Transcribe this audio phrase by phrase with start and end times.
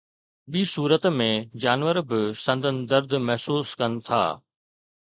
[0.51, 1.27] ٻي صورت ۾
[1.65, 4.23] جانور به سندن درد محسوس ڪن ٿا.